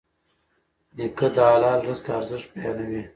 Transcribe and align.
نیکه 0.95 1.27
د 1.35 1.37
حلال 1.49 1.79
رزق 1.87 2.05
ارزښت 2.17 2.47
بیانوي. 2.53 3.01